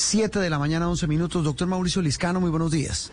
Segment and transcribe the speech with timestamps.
[0.00, 1.44] 7 de la mañana, 11 minutos.
[1.44, 3.12] Doctor Mauricio Liscano, muy buenos días.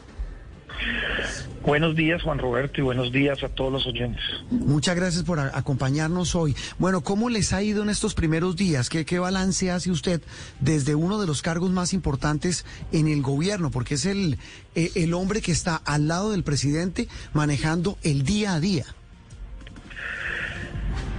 [1.62, 4.24] Buenos días, Juan Roberto, y buenos días a todos los oyentes.
[4.50, 6.56] Muchas gracias por acompañarnos hoy.
[6.80, 8.90] Bueno, ¿cómo les ha ido en estos primeros días?
[8.90, 10.22] ¿Qué, ¿Qué, balance hace usted
[10.62, 13.70] desde uno de los cargos más importantes en el gobierno?
[13.70, 14.38] Porque es el,
[14.76, 18.86] eh, el hombre que está al lado del presidente manejando el día a día.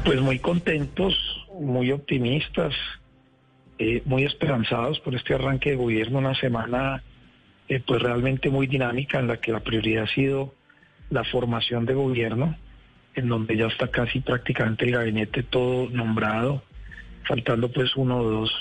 [0.06, 1.14] Pues muy contentos,
[1.60, 2.72] muy optimistas,
[3.78, 7.02] eh, muy esperanzados por este arranque de gobierno, una semana
[7.68, 10.54] eh, pues realmente muy dinámica en la que la prioridad ha sido
[11.10, 12.56] la formación de gobierno,
[13.14, 16.62] en donde ya está casi prácticamente el gabinete todo nombrado,
[17.26, 18.52] faltando pues uno o dos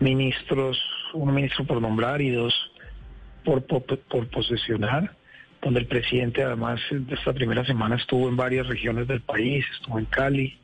[0.00, 0.82] ministros,
[1.14, 2.54] un ministro por nombrar y dos
[3.44, 5.14] por, por, por posesionar,
[5.62, 9.98] donde el presidente además de esta primera semana estuvo en varias regiones del país, estuvo
[9.98, 10.58] en Cali,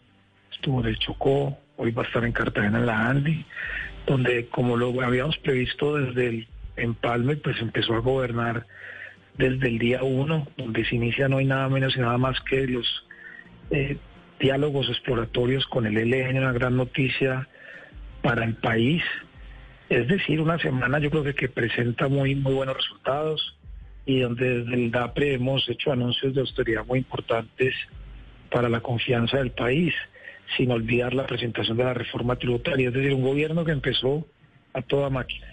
[0.53, 3.45] estuvo en el Chocó, hoy va a estar en Cartagena en la Andy,
[4.07, 8.67] donde como lo habíamos previsto desde el empalme, pues empezó a gobernar
[9.37, 12.67] desde el día uno, donde se inicia no hay nada menos y nada más que
[12.67, 12.87] los
[13.71, 13.97] eh,
[14.39, 17.49] diálogos exploratorios con el ELN, una gran noticia
[18.23, 19.03] para el país.
[19.89, 23.57] Es decir, una semana yo creo que, que presenta muy, muy buenos resultados
[24.07, 27.75] y donde desde el DAPRE hemos hecho anuncios de austeridad muy importantes
[28.51, 29.95] para la confianza del país
[30.57, 34.27] sin olvidar la presentación de la reforma tributaria, es decir, un gobierno que empezó
[34.73, 35.47] a toda máquina.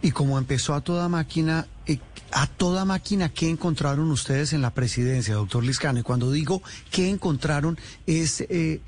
[0.00, 1.98] Y como empezó a toda máquina, eh,
[2.30, 5.98] a toda máquina, ¿qué encontraron ustedes en la presidencia, doctor Liscano?
[5.98, 8.80] Y cuando digo qué encontraron, es eh,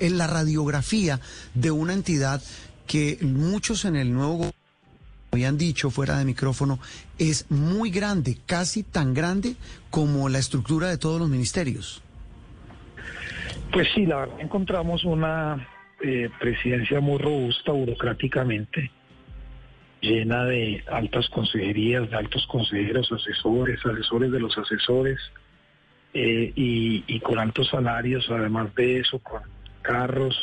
[0.00, 1.20] en la radiografía
[1.54, 2.42] de una entidad
[2.86, 4.50] que muchos en el nuevo
[5.30, 6.80] habían dicho fuera de micrófono,
[7.18, 9.56] es muy grande, casi tan grande
[9.90, 12.02] como la estructura de todos los ministerios.
[13.72, 15.68] Pues sí, la verdad encontramos una
[16.00, 18.90] eh, presidencia muy robusta burocráticamente,
[20.00, 25.18] llena de altas consejerías, de altos consejeros, asesores, asesores de los asesores,
[26.14, 29.42] eh, y, con altos salarios, además de eso, con
[29.82, 30.34] carros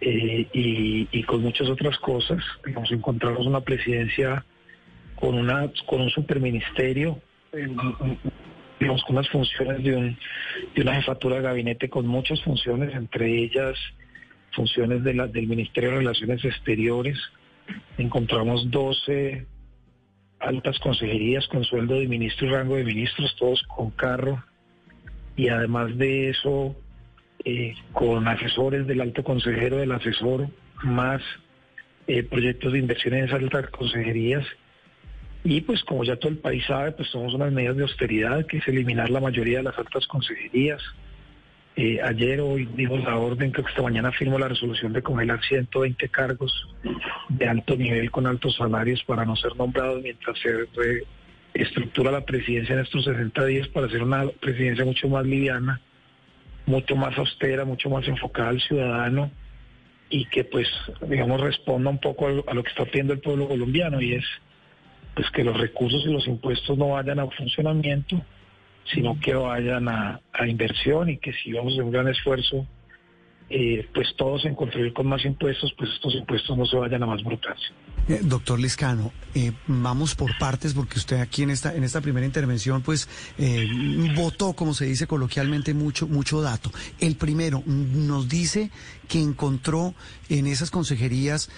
[0.00, 2.42] eh, y, con muchas otras cosas.
[2.74, 4.44] Nos encontramos una presidencia
[5.16, 7.20] con, una, con un superministerio
[8.82, 10.18] digamos, con unas funciones de, un,
[10.74, 13.78] de una jefatura de gabinete con muchas funciones, entre ellas
[14.54, 17.16] funciones del Ministerio de Relaciones Exteriores.
[17.96, 19.46] Encontramos 12
[20.40, 24.44] altas consejerías con sueldo de ministro y rango de ministros, todos con carro.
[25.36, 26.74] Y además de eso,
[27.44, 30.48] eh, con asesores del alto consejero, del asesor,
[30.82, 31.22] más
[32.08, 34.44] eh, proyectos de inversión en esas altas consejerías
[35.44, 38.58] y pues como ya todo el país sabe, pues somos unas medidas de austeridad, que
[38.58, 40.80] es eliminar la mayoría de las altas consejerías.
[41.74, 46.08] Eh, ayer hoy dimos la orden, que esta mañana firmó la resolución de congelar 120
[46.10, 46.68] cargos
[47.28, 50.50] de alto nivel con altos salarios para no ser nombrados mientras se
[51.54, 55.80] estructura la presidencia en estos 60 días para hacer una presidencia mucho más liviana,
[56.66, 59.30] mucho más austera, mucho más enfocada al ciudadano
[60.08, 60.68] y que pues
[61.08, 64.24] digamos responda un poco a lo que está pidiendo el pueblo colombiano y es
[65.14, 68.20] pues que los recursos y los impuestos no vayan a funcionamiento,
[68.92, 72.66] sino que vayan a, inversión y que si vamos a un gran esfuerzo,
[73.48, 77.06] eh, pues todos en contribuir con más impuestos, pues estos impuestos no se vayan a
[77.06, 77.70] más burocracia.
[78.08, 82.26] Eh, doctor Liscano, eh, vamos por partes porque usted aquí en esta en esta primera
[82.26, 83.08] intervención pues
[83.38, 83.64] eh,
[84.16, 86.72] votó, como se dice coloquialmente, mucho mucho dato.
[86.98, 88.72] El primero nos dice
[89.12, 89.94] que encontró
[90.30, 91.50] en esas consejerías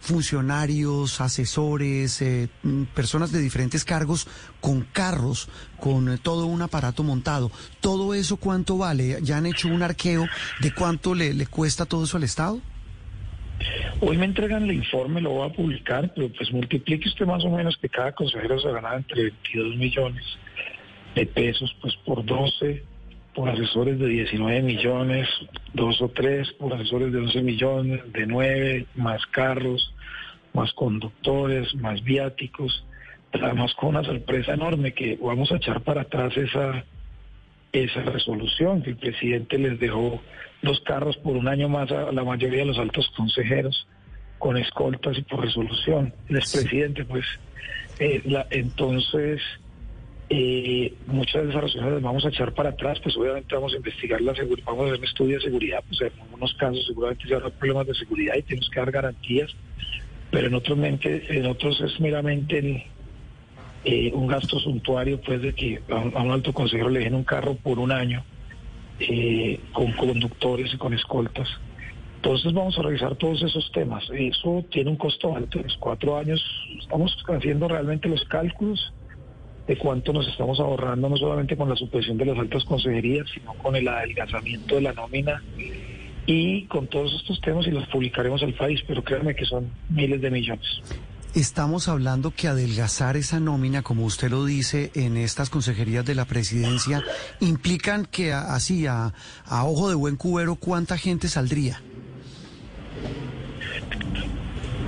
[0.00, 2.24] funcionarios, asesores,
[2.94, 4.26] personas de diferentes cargos
[4.62, 7.50] con carros, con todo un aparato montado.
[7.80, 9.18] ¿Todo eso cuánto vale?
[9.20, 10.24] ¿Ya han hecho un arqueo
[10.60, 12.62] de cuánto le, le cuesta todo eso al Estado?
[14.00, 17.50] Hoy me entregan el informe, lo voy a publicar, pero pues multiplique usted más o
[17.50, 20.24] menos que cada consejero se gana entre 22 millones
[21.14, 22.84] de pesos, pues por 12,
[23.40, 25.26] por asesores de 19 millones,
[25.72, 29.94] dos o tres, por asesores de 11 millones, de 9, más carros,
[30.52, 32.84] más conductores, más viáticos,
[33.32, 36.84] además con una sorpresa enorme que vamos a echar para atrás esa
[37.72, 40.20] esa resolución que el presidente les dejó
[40.60, 43.86] los carros por un año más a la mayoría de los altos consejeros
[44.38, 46.12] con escoltas y por resolución.
[46.28, 47.24] El expresidente, pues,
[48.00, 49.40] eh, la, entonces,
[50.32, 53.76] eh, muchas de esas resoluciones las vamos a echar para atrás, pues obviamente vamos a
[53.76, 57.26] investigar la seguridad, vamos a hacer un estudio de seguridad, pues en algunos casos seguramente
[57.26, 59.50] se habrá problemas de seguridad y tenemos que dar garantías,
[60.30, 62.82] pero en otros, en otros es meramente el
[63.82, 67.54] eh, un gasto suntuario pues de que a un, alto consejero le dejen un carro
[67.54, 68.22] por un año
[69.00, 71.48] eh, con conductores y con escoltas.
[72.16, 74.04] Entonces vamos a revisar todos esos temas.
[74.12, 75.60] Eso tiene un costo alto.
[75.60, 76.40] Los cuatro años
[76.78, 78.92] estamos haciendo realmente los cálculos
[79.70, 83.54] de cuánto nos estamos ahorrando, no solamente con la supresión de las altas consejerías, sino
[83.54, 85.40] con el adelgazamiento de la nómina
[86.26, 90.20] y con todos estos temas y los publicaremos al país, pero créanme que son miles
[90.20, 90.66] de millones.
[91.36, 96.24] Estamos hablando que adelgazar esa nómina, como usted lo dice, en estas consejerías de la
[96.24, 97.04] presidencia,
[97.38, 99.12] implican que así, a,
[99.48, 101.80] ojo de buen cubero, ¿cuánta gente saldría?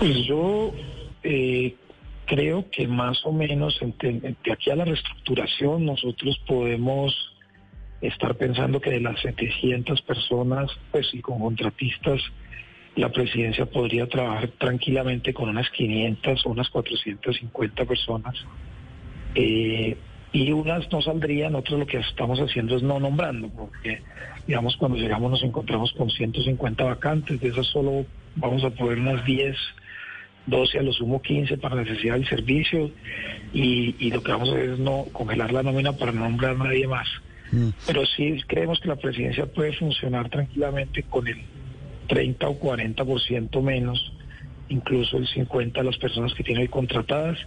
[0.01, 0.73] Pues yo
[1.23, 1.77] eh,
[2.33, 7.15] creo que más o menos de aquí a la reestructuración nosotros podemos
[8.01, 12.23] estar pensando que de las 700 personas, pues y con contratistas,
[12.97, 18.35] la presidencia podría trabajar tranquilamente con unas 500 o unas 450 personas.
[19.35, 19.99] Eh,
[20.33, 24.01] y unas no saldrían, otros lo que estamos haciendo es no nombrando, porque
[24.47, 28.07] digamos cuando llegamos nos encontramos con 150 vacantes, de esas solo
[28.37, 29.55] vamos a poder unas 10,
[30.47, 32.91] 12 a lo sumo 15 para necesidad del servicio
[33.53, 36.57] y, y lo que vamos a hacer es no congelar la nómina para no nombrar
[36.57, 37.09] a nadie más.
[37.53, 37.69] Mm.
[37.87, 41.39] Pero sí creemos que la presidencia puede funcionar tranquilamente con el
[42.09, 44.13] 30 o 40% menos,
[44.69, 47.39] incluso el 50 de las personas que tiene contratadas,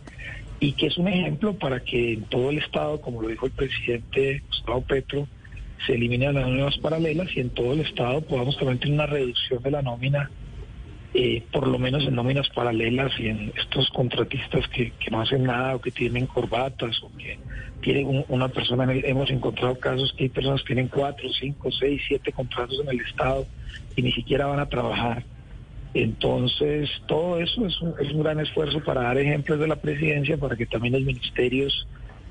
[0.60, 3.52] y que es un ejemplo para que en todo el Estado, como lo dijo el
[3.52, 5.28] presidente Gustavo Petro,
[5.86, 9.62] se eliminen las nóminas paralelas y en todo el Estado podamos también tener una reducción
[9.62, 10.32] de la nómina,
[11.18, 15.44] eh, por lo menos en nóminas paralelas y en estos contratistas que, que no hacen
[15.44, 17.40] nada o que tienen corbatas o que
[17.82, 22.34] tienen una persona, hemos encontrado casos que hay personas que tienen cuatro, cinco, seis, siete
[22.34, 23.48] contratos en el Estado
[23.96, 25.24] y ni siquiera van a trabajar.
[25.94, 30.36] Entonces, todo eso es un, es un gran esfuerzo para dar ejemplos de la presidencia,
[30.38, 31.88] para que también los ministerios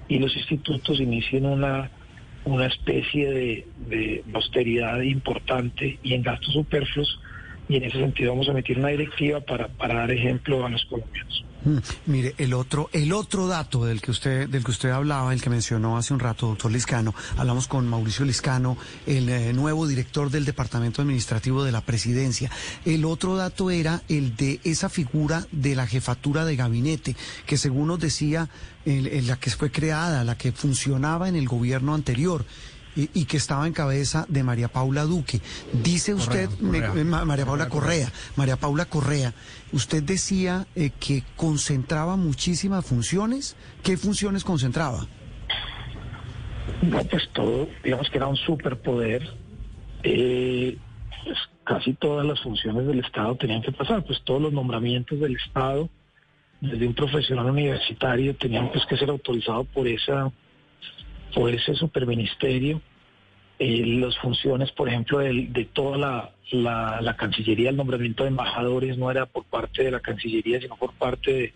[0.08, 1.90] y los institutos inicien una,
[2.44, 7.18] una especie de, de austeridad importante y en gastos superfluos.
[7.68, 10.84] Y en ese sentido vamos a emitir una directiva para, para dar ejemplo a los
[10.84, 11.44] colombianos.
[11.64, 15.40] Mm, mire, el otro, el otro dato del que usted, del que usted hablaba, el
[15.40, 18.76] que mencionó hace un rato, doctor Liscano, hablamos con Mauricio Liscano,
[19.06, 22.50] el eh, nuevo director del Departamento Administrativo de la Presidencia.
[22.84, 27.16] El otro dato era el de esa figura de la jefatura de gabinete,
[27.46, 28.50] que según nos decía,
[28.84, 32.44] la que fue creada, la que funcionaba en el gobierno anterior
[32.96, 35.40] y, que estaba en cabeza de María Paula Duque.
[35.72, 39.34] Dice usted, María Paula Correa, María Paula Correa,
[39.72, 43.56] usted decía eh, que concentraba muchísimas funciones.
[43.82, 45.06] ¿Qué funciones concentraba?
[46.82, 49.28] No, pues todo, digamos que era un superpoder.
[50.02, 50.76] Eh,
[51.24, 55.36] pues casi todas las funciones del Estado tenían que pasar, pues todos los nombramientos del
[55.36, 55.88] Estado,
[56.60, 60.30] desde un profesional universitario, tenían pues que ser autorizados por esa
[61.34, 62.80] por ese superministerio.
[63.58, 69.26] Eh, las funciones, por ejemplo, de, toda la, Cancillería, el nombramiento de embajadores no era
[69.26, 71.54] por parte de la Cancillería, sino por parte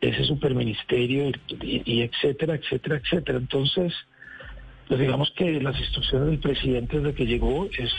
[0.00, 3.38] de ese superministerio, y, etcétera, etcétera, etcétera.
[3.38, 3.94] Entonces,
[4.86, 7.92] pues digamos que las instrucciones del presidente desde que llegó es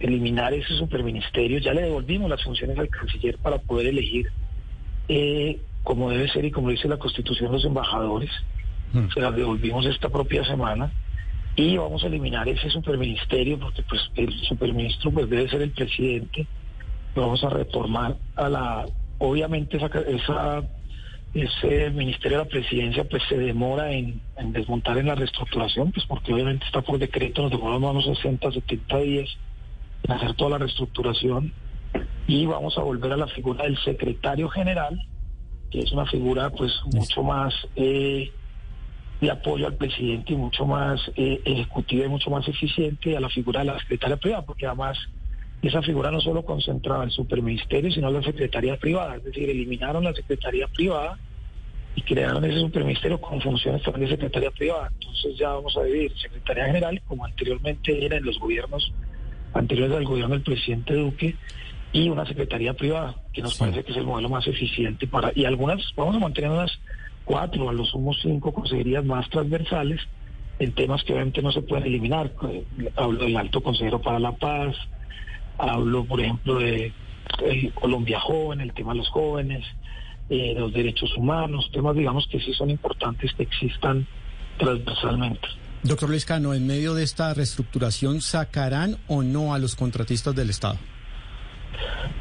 [0.00, 1.58] eliminar ese superministerio.
[1.58, 4.26] Ya le devolvimos las funciones al canciller para poder elegir,
[5.08, 8.30] eh, como debe ser y como dice la Constitución, los embajadores.
[8.92, 9.08] Mm.
[9.12, 10.92] Se las devolvimos esta propia semana
[11.56, 16.46] y vamos a eliminar ese superministerio porque pues el superministro pues debe ser el presidente.
[17.14, 18.86] Vamos a retomar a la,
[19.18, 20.62] obviamente esa, esa
[21.34, 24.20] ese ministerio de la presidencia pues se demora en,
[24.52, 28.98] desmontar en la reestructuración, pues porque obviamente está por decreto, nos demoramos unos 60, 70
[28.98, 29.28] días
[30.02, 31.52] en hacer toda la reestructuración
[32.26, 35.00] y vamos a volver a la figura del secretario general,
[35.70, 38.30] que es una figura pues mucho más eh,
[39.22, 43.28] de apoyo al presidente y mucho más eh, ejecutiva y mucho más eficiente a la
[43.28, 44.98] figura de la secretaria privada, porque además
[45.62, 50.12] esa figura no solo concentraba el superministerio, sino la secretaría privada, es decir, eliminaron la
[50.12, 51.20] secretaría privada
[51.94, 54.90] y crearon ese superministerio con funciones también de secretaría privada.
[54.98, 58.92] Entonces ya vamos a vivir secretaría general, como anteriormente era en los gobiernos
[59.54, 61.36] anteriores al gobierno del presidente Duque,
[61.92, 65.30] y una secretaría privada, que nos parece que es el modelo más eficiente para...
[65.32, 66.72] Y algunas, vamos a mantener unas
[67.24, 70.00] cuatro, a los sumos cinco consejerías más transversales
[70.58, 72.32] en temas que obviamente no se pueden eliminar.
[72.96, 74.76] Hablo del alto consejero para la paz,
[75.58, 76.92] hablo, por ejemplo, de,
[77.74, 79.64] Colombia joven, el tema de los jóvenes,
[80.28, 84.06] eh, los derechos humanos, temas, digamos, que sí son importantes que existan
[84.58, 85.48] transversalmente.
[85.82, 90.78] Doctor Lescano, en medio de esta reestructuración, ¿sacarán o no a los contratistas del Estado?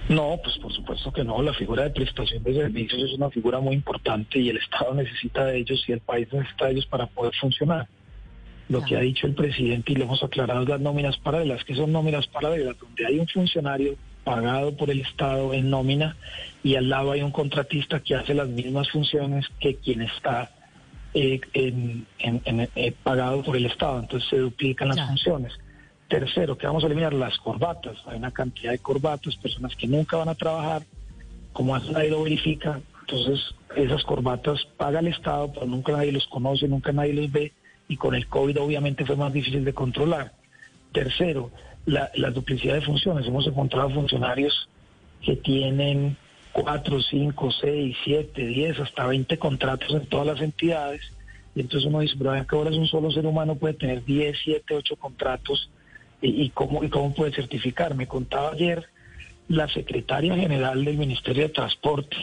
[0.09, 1.41] No, pues por supuesto que no.
[1.41, 5.45] La figura de prestación de servicios es una figura muy importante y el Estado necesita
[5.45, 7.87] de ellos y el país necesita de ellos para poder funcionar.
[8.67, 11.91] Lo que ha dicho el presidente y le hemos aclarado las nóminas paralelas, que son
[11.91, 16.15] nóminas paralelas, donde hay un funcionario pagado por el Estado en nómina
[16.63, 20.51] y al lado hay un contratista que hace las mismas funciones que quien está
[21.13, 23.99] eh, en, eh, pagado por el Estado.
[23.99, 25.53] Entonces se duplican las funciones.
[26.11, 27.95] Tercero, que vamos a eliminar las corbatas.
[28.05, 30.81] Hay una cantidad de corbatas, personas que nunca van a trabajar,
[31.53, 32.81] como hace nadie lo verifica.
[32.99, 37.53] Entonces esas corbatas paga el Estado, pero nunca nadie los conoce, nunca nadie los ve
[37.87, 40.33] y con el COVID obviamente fue más difícil de controlar.
[40.91, 41.49] Tercero,
[41.85, 43.25] la, duplicidad de funciones.
[43.25, 44.67] Hemos encontrado funcionarios
[45.21, 46.17] que tienen
[46.51, 51.03] cuatro, cinco, seis, siete, diez, hasta 20 contratos en todas las entidades.
[51.55, 54.37] Y entonces uno dice, pero que ahora es un solo ser humano, puede tener 10,
[54.43, 55.69] 7, 8 contratos.
[56.21, 57.95] ¿Y, cómo, ¿Y cómo puede certificar?
[57.95, 58.85] Me contaba ayer
[59.47, 62.15] la secretaria general del Ministerio de Transporte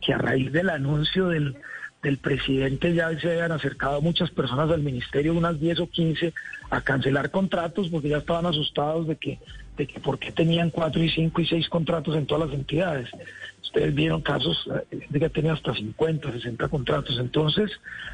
[0.00, 1.56] que a raíz del anuncio del,
[2.04, 6.34] del presidente ya se habían acercado muchas personas al ministerio, unas 10 o 15,
[6.70, 9.38] a cancelar contratos porque ya estaban asustados de que,
[9.78, 13.08] de que por qué tenían 4 y 5 y 6 contratos en todas las entidades.
[13.62, 17.18] Ustedes vieron casos eh, de que tenían hasta 50, 60 contratos.
[17.18, 17.70] Entonces,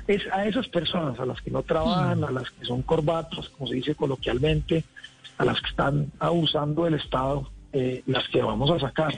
[0.07, 3.69] es a esas personas, a las que no trabajan, a las que son corbatos, como
[3.69, 4.85] se dice coloquialmente,
[5.41, 9.17] a las que están abusando del Estado, eh, las que vamos a sacar.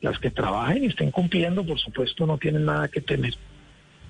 [0.00, 3.34] Las que trabajen y estén cumpliendo, por supuesto, no tienen nada que temer.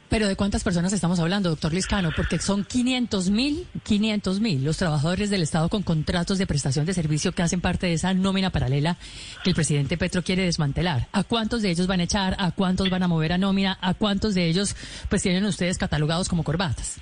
[0.08, 2.12] Pero ¿de cuántas personas estamos hablando, doctor Liscano?
[2.16, 6.94] Porque son 500 mil, 500 mil los trabajadores del Estado con contratos de prestación de
[6.94, 8.96] servicio que hacen parte de esa nómina paralela
[9.44, 11.08] que el presidente Petro quiere desmantelar.
[11.12, 12.36] ¿A cuántos de ellos van a echar?
[12.38, 13.76] ¿A cuántos van a mover a nómina?
[13.82, 14.74] ¿A cuántos de ellos
[15.10, 17.00] pues tienen ustedes catalogados como corbatas?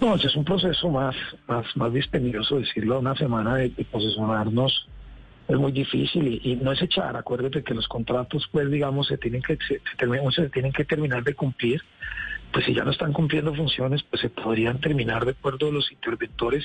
[0.00, 1.14] No, es un proceso más,
[1.46, 4.88] más, más dispendioso, decirlo, una semana de, de posicionarnos
[5.48, 7.16] es muy difícil y, no es echar.
[7.16, 9.80] Acuérdate que los contratos, pues, digamos, se tienen que se,
[10.50, 11.82] tienen que terminar de cumplir.
[12.52, 15.90] Pues si ya no están cumpliendo funciones, pues se podrían terminar de acuerdo a los
[15.90, 16.64] interventores.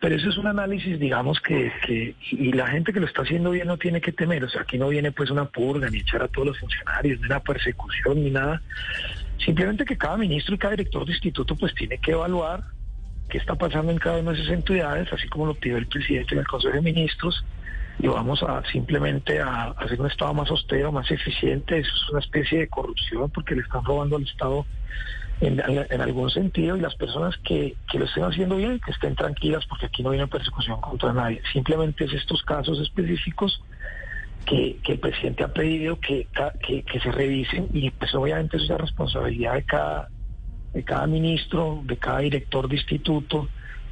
[0.00, 3.50] Pero eso es un análisis, digamos, que, que, y la gente que lo está haciendo
[3.50, 4.42] bien no tiene que temer.
[4.42, 7.26] O sea, aquí no viene pues una purga, ni echar a todos los funcionarios, ni
[7.26, 8.60] una persecución, ni nada.
[9.44, 12.62] Simplemente que cada ministro y cada director de instituto pues tiene que evaluar
[13.28, 16.34] qué está pasando en cada una de esas entidades, así como lo pidió el presidente
[16.34, 17.44] en el Consejo de Ministros,
[17.98, 21.78] y vamos a simplemente a, hacer un Estado más austero, más eficiente.
[21.78, 24.66] Eso es una especie de corrupción porque le están robando al Estado
[25.40, 29.66] en, algún sentido y las personas que, que, lo estén haciendo bien, que estén tranquilas
[29.66, 31.42] porque aquí no viene persecución contra nadie.
[31.52, 33.60] Simplemente es estos casos específicos
[34.44, 36.28] que, el presidente ha pedido que,
[36.60, 40.08] que, se revisen y pues obviamente es la responsabilidad de cada,
[40.72, 43.48] de cada ministro, de cada director de instituto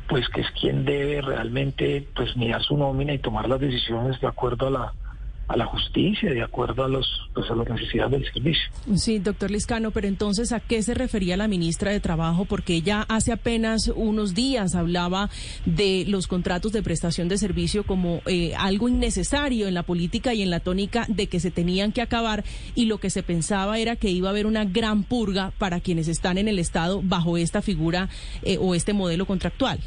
[0.08, 4.26] pues que es quien debe realmente pues mirar su nómina y tomar las decisiones de
[4.26, 4.94] acuerdo a la
[5.50, 8.70] a la justicia, de acuerdo a los pues a las necesidades del servicio.
[8.94, 12.44] Sí, doctor Liscano, pero entonces ¿a qué se refería la ministra de Trabajo?
[12.44, 15.28] Porque ella hace apenas unos días hablaba
[15.66, 20.42] de los contratos de prestación de servicio como eh, algo innecesario en la política y
[20.42, 22.44] en la tónica de que se tenían que acabar
[22.76, 26.06] y lo que se pensaba era que iba a haber una gran purga para quienes
[26.06, 28.08] están en el Estado bajo esta figura
[28.42, 29.80] eh, o este modelo contractual.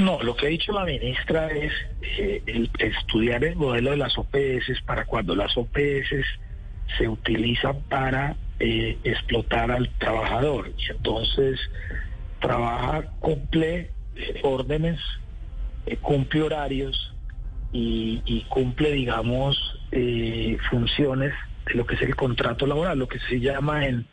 [0.00, 1.72] No, lo que ha dicho la ministra es
[2.16, 6.24] eh, estudiar el modelo de las OPS para cuando las OPS
[6.96, 10.72] se utilizan para eh, explotar al trabajador.
[10.78, 11.60] Y entonces
[12.40, 14.98] trabaja, cumple eh, órdenes,
[16.00, 17.14] cumple horarios
[17.70, 19.58] y, cumple, digamos,
[20.70, 21.34] funciones
[21.66, 24.06] de lo que es el contrato laboral, lo que se llama en,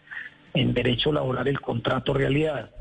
[0.54, 2.72] en derecho laboral el contrato realidad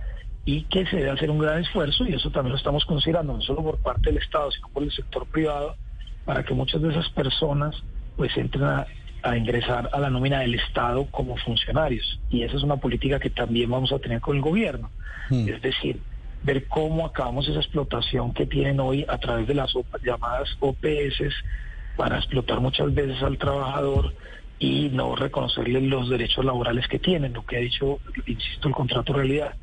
[0.47, 3.43] y que se debe hacer un gran esfuerzo, y eso también lo estamos considerando, no
[3.43, 5.75] solo por parte del Estado, sino por el sector privado,
[6.25, 7.75] para que muchas de esas personas
[8.17, 8.87] pues entren a,
[9.37, 12.21] ingresar a la nómina del Estado como funcionarios.
[12.31, 14.89] Y esa es una política que también vamos a tener con el gobierno.
[15.29, 15.49] Hmm.
[15.49, 16.01] Es decir,
[16.45, 19.75] ver cómo acabamos esa explotación que tienen hoy a través de las
[20.05, 21.35] llamadas OPS
[21.97, 24.15] para explotar muchas veces al trabajador
[24.61, 29.13] y no reconocerle los derechos laborales que tienen, lo que ha dicho, insisto, el contrato
[29.13, 29.57] realidad.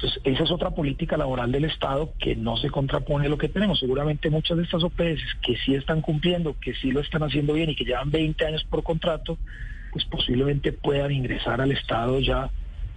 [0.00, 3.48] Entonces, esa es otra política laboral del Estado que no se contrapone a lo que
[3.48, 3.80] tenemos.
[3.80, 7.70] Seguramente muchas de estas OPS que sí están cumpliendo, que sí lo están haciendo bien
[7.70, 9.38] y que llevan 20 años por contrato,
[9.90, 12.48] pues posiblemente puedan ingresar al Estado ya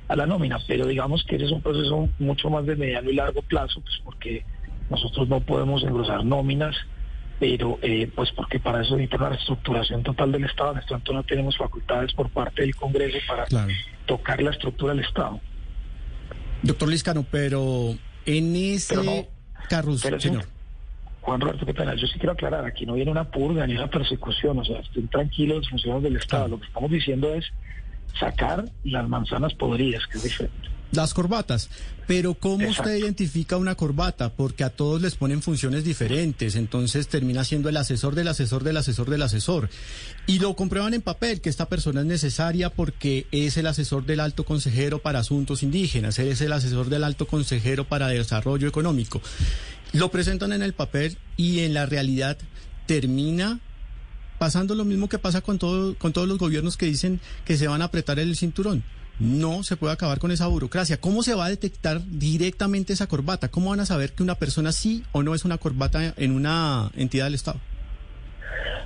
[0.08, 0.60] a la nómina.
[0.68, 4.00] Pero digamos que ese es un proceso mucho más de mediano y largo plazo, pues
[4.04, 4.46] porque
[4.92, 6.76] nosotros no podemos engrosar nóminas,
[7.40, 10.74] pero eh, pues porque para eso necesita una reestructuración total del Estado.
[10.74, 13.48] En este momento no tenemos facultades por parte del Congreso para
[14.06, 15.42] tocar la estructura del Estado.
[16.64, 19.28] Doctor Liscano, pero en ese
[19.70, 20.46] Carlos, señor.
[21.22, 23.90] Juan Roberto, qué pena, yo sí quiero aclarar, aquí no viene una purga ni una
[23.90, 26.48] persecución, o sea, estén tranquilos los funcionarios del Estado.
[26.48, 27.46] Lo que estamos diciendo es
[28.20, 30.70] sacar las manzanas podridas, que es diferente.
[30.92, 31.70] Las corbatas.
[32.06, 34.34] Pero ¿cómo usted identifica una corbata?
[34.34, 38.76] Porque a todos les ponen funciones diferentes, entonces termina siendo el asesor del asesor del
[38.76, 39.70] asesor del asesor.
[40.28, 44.20] Y lo comprueban en papel, que esta persona es necesaria porque es el asesor del
[44.20, 49.22] alto consejero para asuntos indígenas, es el asesor del alto consejero para desarrollo económico.
[49.94, 52.38] Lo presentan en el papel y en la realidad
[52.86, 53.62] termina
[54.38, 57.68] pasando lo mismo que pasa con, todo, con todos los gobiernos que dicen que se
[57.68, 58.84] van a apretar el cinturón
[59.22, 61.00] no se puede acabar con esa burocracia.
[61.00, 63.50] ¿Cómo se va a detectar directamente esa corbata?
[63.50, 66.90] ¿Cómo van a saber que una persona sí o no es una corbata en una
[66.96, 67.60] entidad del Estado?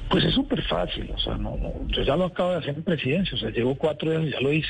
[0.09, 3.33] Pues es súper fácil, o sea, no, yo ya lo acabo de hacer en presidencia,
[3.35, 4.69] o sea, llevo cuatro días y ya lo hice.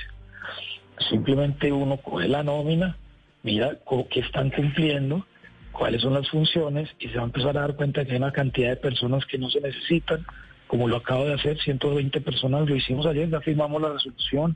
[1.09, 2.95] Simplemente uno coge la nómina,
[3.41, 3.77] mira
[4.11, 5.25] qué están cumpliendo,
[5.71, 8.31] cuáles son las funciones y se va a empezar a dar cuenta que hay una
[8.31, 10.25] cantidad de personas que no se necesitan,
[10.67, 14.55] como lo acabo de hacer, 120 personas, lo hicimos ayer, ya firmamos la resolución,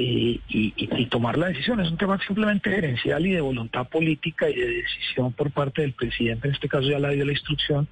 [0.00, 1.80] y, tomar la decisión.
[1.80, 5.92] Es un tema simplemente gerencial y de voluntad política y de decisión por parte del
[5.92, 7.88] presidente, en este caso ya la dio la instrucción,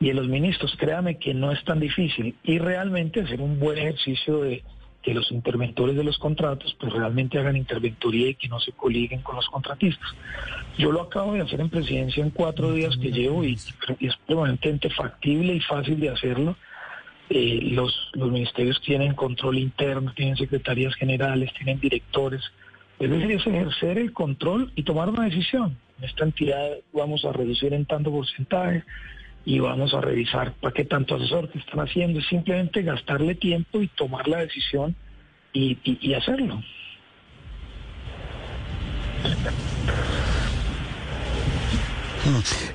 [0.00, 0.74] y de los ministros.
[0.78, 4.62] Créame que no es tan difícil y realmente hacer un buen ejercicio de
[5.02, 9.22] que los interventores de los contratos pues realmente hagan interventoría y que no se coliguen
[9.22, 10.08] con los contratistas.
[10.78, 13.58] Yo lo acabo de hacer en presidencia en cuatro días que llevo y,
[13.98, 16.56] y es permanentemente factible y fácil de hacerlo
[17.34, 22.42] eh, los, ministerios tienen control interno, tienen secretarías generales, tienen directores.
[22.98, 25.76] Es decir, es ejercer el control y tomar una decisión.
[25.98, 28.84] En esta entidad vamos a reducir en tanto porcentaje
[29.44, 32.20] y vamos a revisar para qué tanto asesor que están haciendo.
[32.20, 34.94] Es simplemente gastarle tiempo y tomar la decisión
[35.52, 36.62] y hacerlo.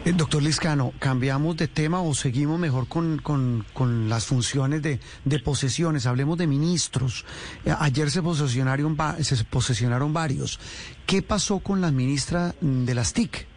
[0.03, 5.39] Eh, doctor Liscano, ¿cambiamos de tema o seguimos mejor con, con, las funciones de, de,
[5.39, 6.05] posesiones?
[6.05, 7.25] Hablemos de ministros.
[7.65, 10.59] Eh, ayer se posesionaron, se posesionaron varios.
[11.05, 13.47] ¿Qué pasó con la ministra de las TIC?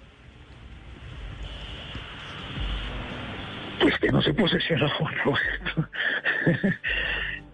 [3.81, 4.87] Pues que no se posesionó,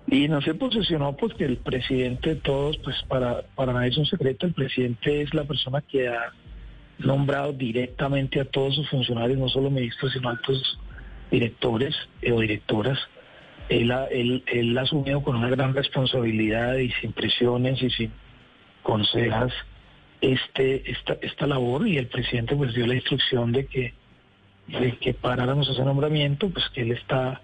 [0.09, 4.07] y no se posesionó porque el presidente de todos, pues para, para nadie es un
[4.07, 6.33] secreto, el presidente es la persona que ha
[6.99, 10.79] nombrado directamente a todos sus funcionarios, no solo ministros, sino altos
[11.31, 12.99] directores eh, o directoras.
[13.69, 18.13] Él ha, él, él ha asumido con una gran responsabilidad y sin presiones y sin
[18.83, 19.53] consejas
[20.21, 23.93] este, esta, esta labor y el presidente pues dio la instrucción de que,
[24.69, 27.43] de que paráramos ese nombramiento, pues que él está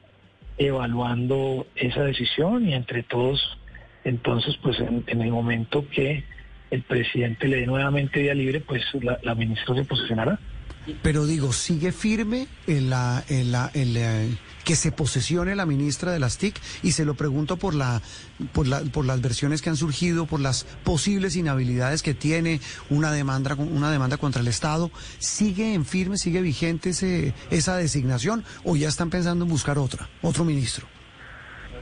[0.58, 3.58] evaluando esa decisión y entre todos
[4.04, 6.24] entonces pues en el momento que
[6.72, 10.38] el presidente le dé nuevamente día libre, pues la, ministra se posicionará.
[11.02, 16.18] Pero digo, ¿sigue firme en la, en la, en que se posesione la ministra de
[16.18, 16.58] las TIC?
[16.82, 18.00] Y se lo pregunto por, la,
[18.54, 22.58] por, la, por las versiones que han surgido, por las posibles inhabilidades que tiene
[22.88, 24.90] una demanda, una demanda contra el Estado.
[25.18, 30.08] ¿Sigue en firme, sigue vigente ese, esa designación o ya están pensando en buscar otra,
[30.22, 30.87] otro ministro?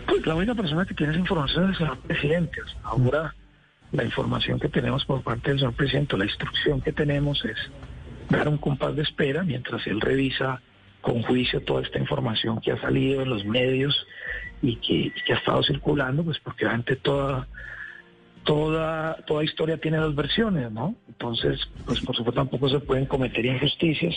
[0.08, 2.60] Pues la única persona que tiene esa información es el presidente.
[2.82, 3.32] Ahora
[3.92, 7.56] la información que tenemos por parte del señor presidente, la instrucción que tenemos es
[8.28, 10.60] dar un compás de espera mientras él revisa
[11.00, 14.06] con juicio toda esta información que ha salido en los medios
[14.62, 17.48] y que, ha estado circulando, pues porque obviamente toda,
[18.44, 20.94] toda, toda historia tiene dos versiones, ¿no?
[21.08, 24.14] Entonces, pues por supuesto tampoco se pueden cometer injusticias.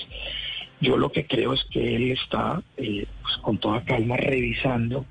[0.81, 5.05] Yo lo que creo es que él está eh, pues, con toda calma revisando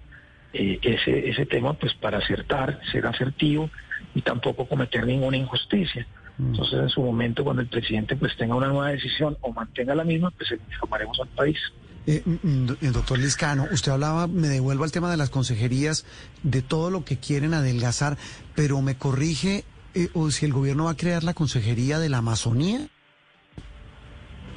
[0.52, 3.70] eh, ese, ese tema pues para acertar, ser asertivo
[4.14, 6.06] y tampoco cometer ninguna injusticia.
[6.38, 6.50] Mm.
[6.50, 10.04] Entonces, en su momento, cuando el presidente pues tenga una nueva decisión o mantenga la
[10.04, 11.58] misma, pues informaremos al país.
[12.06, 16.04] Eh, mm, mm, eh, doctor Liscano, usted hablaba, me devuelvo al tema de las consejerías,
[16.42, 18.16] de todo lo que quieren adelgazar,
[18.54, 22.18] pero me corrige eh, o si el gobierno va a crear la consejería de la
[22.18, 22.88] Amazonía.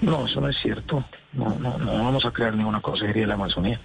[0.02, 1.06] No, eso no es cierto.
[1.34, 3.80] No, no, no vamos a crear ninguna consejería de la Amazonía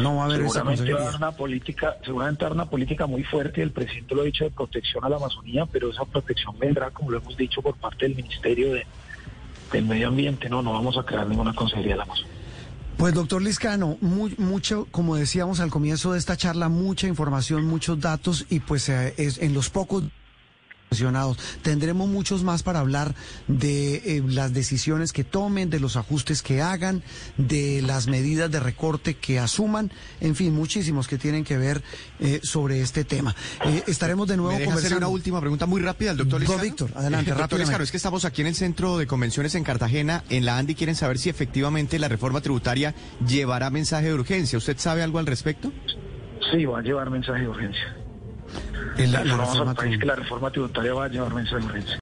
[0.00, 3.22] no va a haber seguramente va una política, seguramente va a haber una política muy
[3.24, 6.90] fuerte, el presidente lo ha dicho, de protección a la Amazonía, pero esa protección vendrá,
[6.90, 8.86] como lo hemos dicho, por parte del Ministerio de,
[9.72, 10.48] del Medio Ambiente.
[10.48, 12.34] No, no vamos a crear ninguna consejería de la Amazonía.
[12.96, 18.46] Pues doctor Liscano, mucho, como decíamos al comienzo de esta charla, mucha información, muchos datos
[18.50, 20.04] y pues eh, es, en los pocos
[21.62, 23.14] Tendremos muchos más para hablar
[23.48, 27.02] de eh, las decisiones que tomen, de los ajustes que hagan,
[27.36, 31.82] de las medidas de recorte que asuman, en fin, muchísimos que tienen que ver
[32.20, 33.34] eh, sobre este tema.
[33.66, 34.80] Eh, estaremos de nuevo conversando.
[34.80, 36.62] hacer una última pregunta muy rápida al doctor Liscano?
[36.62, 37.32] Víctor, adelante,
[37.80, 40.94] es que estamos aquí en el Centro de Convenciones en Cartagena, en la ANDI, quieren
[40.94, 42.94] saber si efectivamente la reforma tributaria
[43.26, 44.58] llevará mensaje de urgencia.
[44.58, 45.72] ¿Usted sabe algo al respecto?
[46.52, 48.03] Sí, va a llevar mensaje de urgencia.
[49.06, 51.98] La, reforma, que la reforma tributaria va a llevar mensaje.